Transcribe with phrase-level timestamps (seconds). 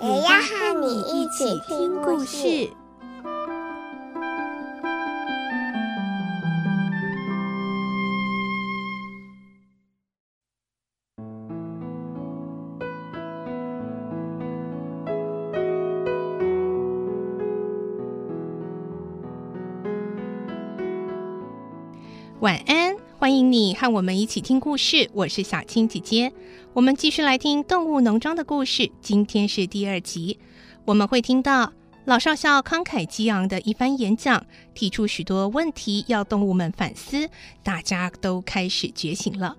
[0.00, 2.70] 也要和你一起听故事。
[22.40, 22.96] 晚安，
[23.28, 25.10] 欢迎你和我们一起听故事。
[25.12, 26.32] 我是小青姐姐，
[26.72, 28.90] 我们继续来听《动物农庄》的故事。
[29.02, 30.38] 今天是第二集，
[30.86, 31.70] 我们会听到
[32.06, 37.28] 老少校慷慨激昂的一番演讲，提出许多问题要动物们反思，
[37.62, 39.54] 大家都开始觉醒了。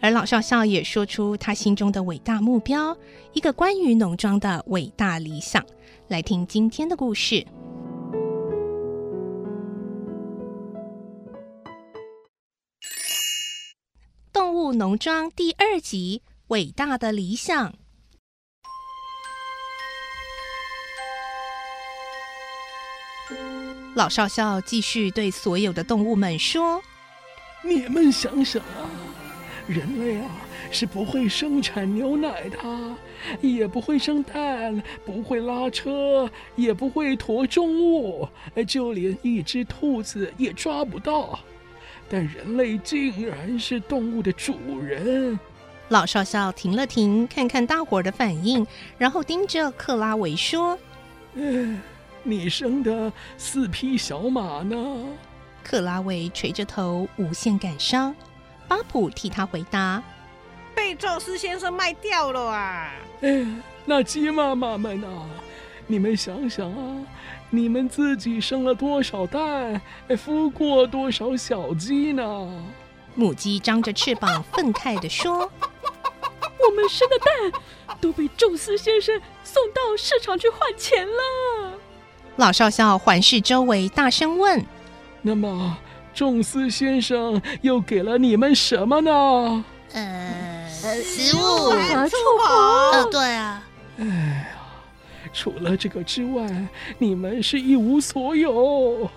[0.00, 2.96] 而老少校也说出他心中的伟大目标，
[3.32, 5.60] 一个关于农庄的伟大理想。
[6.06, 7.44] 来听今天的故事。
[14.38, 17.74] 动物农庄第二集：伟大的理想。
[23.96, 26.80] 老少校继续对所有的动物们说
[27.66, 28.88] ：“你们想想啊，
[29.66, 30.30] 人类啊
[30.70, 32.58] 是不会生产牛奶的，
[33.40, 38.28] 也不会生蛋，不会拉车，也不会驮重物，
[38.68, 41.36] 就连一只兔子也抓不到。”
[42.08, 45.38] 但人类竟然是动物的主人。
[45.88, 48.66] 老少校停了停，看看大伙儿的反应，
[48.98, 50.78] 然后盯着克拉维说
[51.34, 51.80] ：“嗯，
[52.22, 54.76] 你生的四匹小马呢？”
[55.64, 58.14] 克拉维垂着头，无限感伤。
[58.66, 60.02] 巴普替他回答
[60.74, 62.92] ：“被宙斯先生卖掉了啊！”
[63.22, 63.46] 哎，
[63.86, 65.26] 那鸡妈妈们啊，
[65.88, 67.04] 你们想想啊。
[67.50, 72.46] 你们自己生了多少蛋，孵过多少小鸡呢？
[73.14, 75.50] 母鸡张着翅膀，愤慨地说
[76.60, 77.60] ：“我们生的蛋
[78.02, 81.72] 都被宙斯先生送到市场去换钱了。”
[82.36, 84.62] 老少校环视周围，大声问
[85.22, 85.78] ：“那么，
[86.12, 90.68] 宙斯先生又给了你们什么呢？”“呃，
[91.02, 92.54] 食物，畜跑。
[92.92, 93.66] 呃，对啊。
[93.98, 94.37] ”“哎。”
[95.32, 96.68] 除了这个之外，
[96.98, 99.10] 你们是一无所有。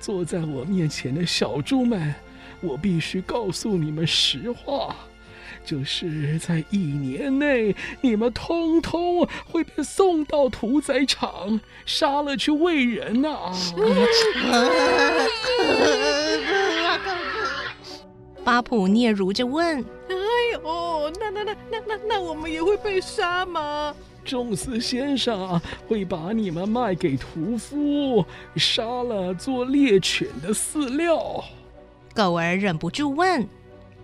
[0.00, 2.14] 坐在我面前的小猪们，
[2.60, 4.96] 我必须告诉你们实话，
[5.64, 13.52] 就是在一年内，你们通通会被送到屠宰场，杀了去喂人呐、啊！
[18.42, 20.14] 巴普嗫嚅着问：“哎
[20.54, 23.94] 呦，那那那那那那我们也会被杀吗？”
[24.26, 28.24] 宙斯先生会把你们卖给屠夫，
[28.56, 31.44] 杀了做猎犬的饲料。
[32.12, 33.48] 狗儿忍不住问：“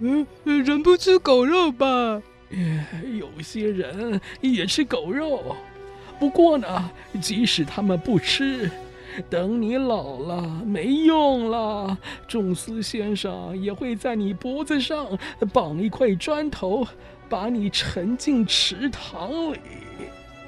[0.00, 2.22] 嗯，人不吃狗肉吧
[3.18, 5.54] ？”“有些人也吃狗肉，
[6.18, 6.90] 不过呢，
[7.20, 8.70] 即使他们不吃，
[9.28, 15.06] 等你老了没用了，宙斯先生也会在你脖子上
[15.52, 16.86] 绑一块砖头，
[17.28, 19.58] 把你沉进池塘里。”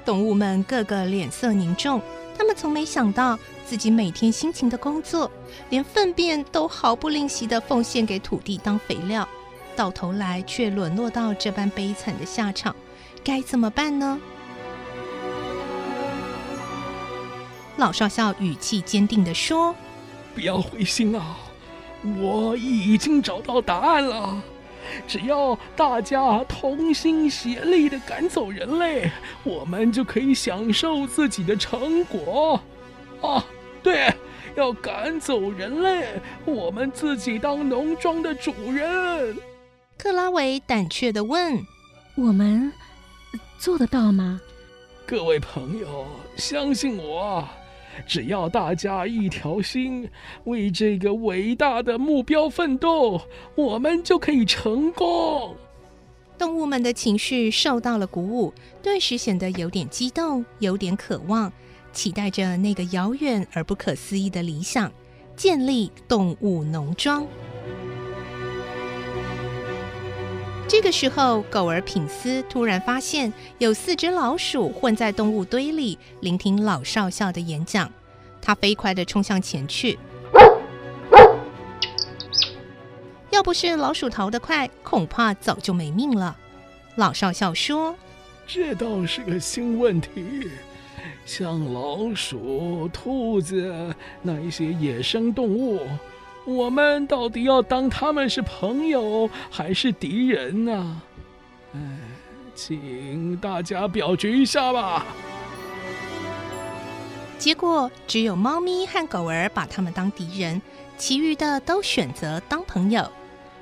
[0.05, 2.01] 动物们个个脸色凝重，
[2.37, 5.29] 他们从没想到自己每天辛勤的工作，
[5.69, 9.27] 连粪便都毫不吝惜地奉献给土地当肥料，
[9.75, 12.75] 到头来却沦落到这般悲惨的下场，
[13.23, 14.19] 该怎么办呢？
[17.77, 19.75] 老少校语气坚定地说
[20.35, 21.37] ：“不要灰心啊，
[22.19, 24.41] 我已经找到答案了。”
[25.07, 29.11] 只要大家同心协力地赶走人类，
[29.43, 32.61] 我们就可以享受自己的成果。
[33.21, 33.45] 啊，
[33.83, 34.13] 对，
[34.55, 36.05] 要赶走人类，
[36.45, 39.37] 我们自己当农庄的主人。
[39.97, 41.59] 克拉维胆怯地问
[42.15, 42.71] ：“我们
[43.57, 44.39] 做得到吗？”
[45.05, 46.05] 各位朋友，
[46.37, 47.47] 相信我。
[48.07, 50.09] 只要大家一条心，
[50.45, 53.21] 为这个伟大的目标奋斗，
[53.55, 55.55] 我们就可以成功。
[56.37, 61.51] 动物们的情绪受到了鼓舞，顿时显得有点激动，有点渴望，
[61.91, 64.91] 期待着那个遥远而不可思议的理想——
[65.35, 67.27] 建立动物农庄。
[70.69, 77.91] 这个时候，狗儿品斯突然发现有四只老鼠混在动物堆里，聆听老少校的演讲。
[78.39, 79.97] 他飞快地冲向前去。
[83.31, 86.37] 要不是老鼠逃得快，恐怕早就没命了。
[86.97, 87.95] 老少校说
[88.45, 90.51] ：“这倒是个新问题。
[91.25, 95.81] 像老鼠、兔子那一些野生动物。”
[96.49, 101.01] 我们到底要当他们是朋友还是敌人呢？
[101.75, 101.79] 哎，
[102.55, 105.05] 请大家表决一下吧。
[107.37, 110.59] 结果只有猫咪和狗儿把他们当敌人，
[110.97, 113.07] 其余的都选择当朋友。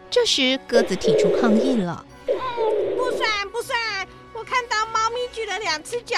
[0.09, 2.33] 这时鸽子提出抗议了：“嗯，
[2.95, 3.77] 不算不算，
[4.33, 6.15] 我看到猫咪举了两只脚。”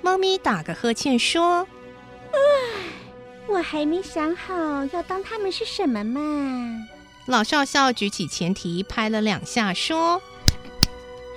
[0.00, 1.68] 猫咪打个呵欠说
[2.32, 2.38] ：“唉。”
[3.48, 4.54] 我还没想好
[4.92, 6.86] 要当他们是什么嘛。
[7.26, 10.20] 老少校举起前蹄拍了两下，说：“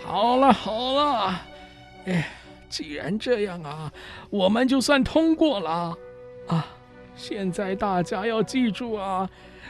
[0.06, 1.42] 好了好了，
[2.06, 2.30] 哎，
[2.70, 3.92] 既然这样啊，
[4.30, 5.96] 我们就算通过了
[6.48, 6.68] 啊。
[7.16, 9.30] 现在大家要记住啊，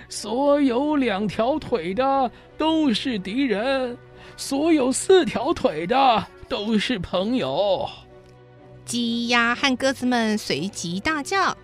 [0.09, 3.97] 所有两条腿的都是敌人，
[4.37, 7.89] 所有四条腿的都是朋友。”
[8.85, 11.55] 鸡鸭和鸽子们随即大叫。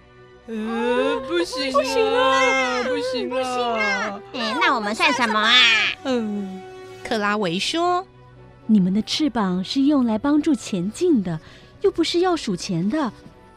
[0.48, 4.22] 呃，不行，不行啊，不行啊，不行啊！
[4.34, 5.54] 哎，那我们算什么啊？
[6.06, 6.62] 嗯，
[7.04, 8.08] 克拉维说
[8.66, 11.40] ：“你们的翅膀是用来帮助前进的，
[11.82, 13.12] 又不是要数钱的。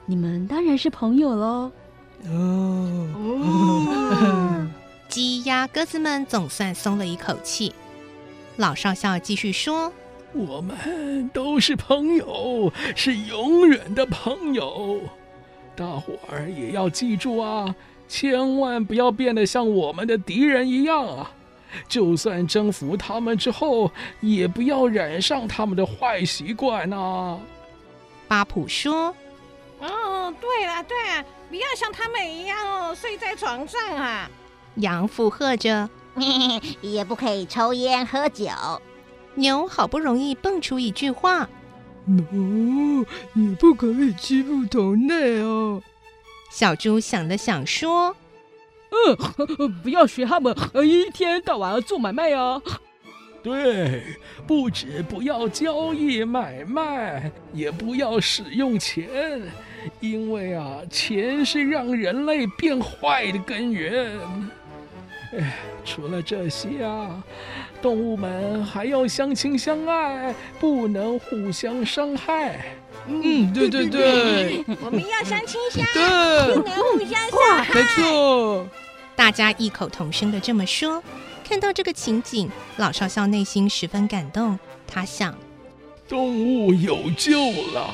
[0.06, 1.70] 你们当然是朋友喽。”
[2.26, 3.06] 哦，
[5.08, 7.72] 鸡鸭鸽子们总算松了一口气。
[8.56, 9.92] 老少校继续说
[10.34, 15.00] ：“我们都是朋友，是永远的朋友。”
[15.80, 17.74] 大伙儿也要记住啊，
[18.06, 21.32] 千万不要变得像我们的敌人一样啊！
[21.88, 23.90] 就算征服他们之后，
[24.20, 27.38] 也不要染上他们的坏习惯呐。
[28.28, 29.14] 巴普说
[29.80, 32.58] ：“哦，对了对了，不要像他们一样
[32.90, 34.30] 哦，睡在床上啊。”
[34.76, 35.88] 羊附和着：
[36.82, 38.50] “也不可以抽烟喝酒。”
[39.34, 41.48] 牛好不容易蹦出一句话。
[42.06, 45.82] 哦，也不可以欺负同类哦。
[46.50, 48.16] 小猪想了想说
[48.90, 50.54] ：“嗯， 不要学他们，
[50.84, 52.60] 一天到晚要做买卖啊。
[53.42, 54.02] 对，
[54.46, 59.40] 不止不要交易买卖，也不要使用钱，
[60.00, 64.18] 因为啊，钱是让人类变坏的根源。
[65.38, 67.22] 哎，除了这些啊。”
[67.80, 72.64] 动物们还要相亲相爱，不能互相伤害。
[73.06, 77.74] 嗯，对对对，我们要相亲相爱，对不能互相伤害。
[77.74, 78.68] 没错，
[79.16, 81.02] 大家异口同声的这么说。
[81.48, 84.58] 看到这个情景，老少校内心十分感动。
[84.86, 85.34] 他想，
[86.08, 87.38] 动物有救
[87.72, 87.90] 了。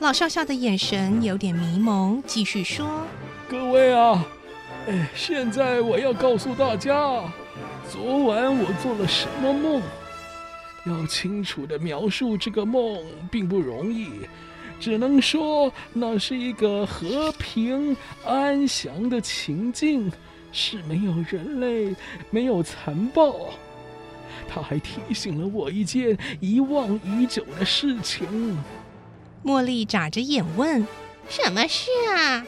[0.00, 2.86] 老少校的眼神有点迷蒙，继续说
[3.48, 4.24] ：“各位啊。”
[5.14, 7.22] 现在我要告诉大家，
[7.90, 9.82] 昨晚我做了什么梦。
[10.86, 14.08] 要清楚地描述这个梦并不容易，
[14.78, 20.12] 只能说那是一个和平安详的情境，
[20.52, 21.96] 是没有人类，
[22.30, 23.50] 没有残暴。
[24.48, 28.56] 他还提醒了我一件遗忘已久的事情。
[29.44, 30.86] 茉莉眨着眼问
[31.28, 32.46] ：“什么事啊？”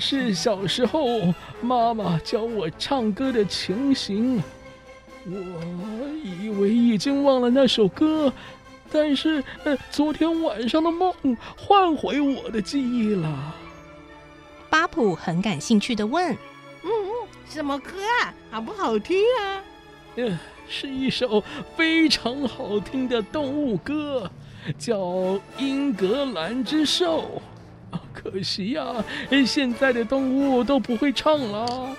[0.00, 4.42] 是小时候妈妈教我唱歌的情形，
[5.26, 8.32] 我以为已经忘了那首歌，
[8.90, 11.12] 但是呃，昨天晚上的梦
[11.56, 13.54] 唤回我的记忆了。
[14.70, 16.32] 巴普很感兴趣的问
[16.82, 17.90] ：“嗯嗯，什么歌
[18.22, 18.32] 啊？
[18.50, 19.62] 好不好听啊
[20.16, 20.38] ？”“嗯，
[20.68, 21.44] 是一首
[21.76, 24.30] 非常好听的动物歌，
[24.78, 24.96] 叫
[25.58, 27.22] 《英格兰之兽》。”
[28.22, 28.84] 可惜呀、
[29.46, 31.96] 现在的动物都不会唱了。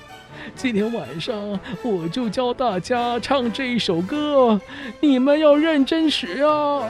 [0.55, 4.59] 今天晚上我就教大家唱这一首歌，
[4.99, 6.87] 你们要认真学啊。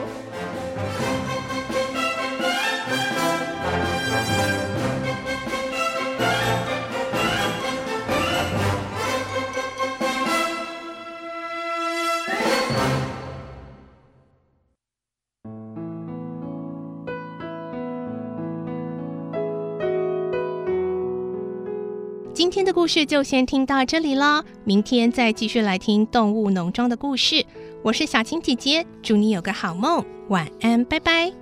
[22.42, 27.46] 今天的故事就先听到这里了，明天再继续来听动物农庄的故事。
[27.84, 31.32] 我是小青姐姐，祝你有个好梦，晚安，拜拜。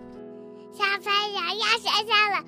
[0.75, 2.40] 小朋友要睡觉了，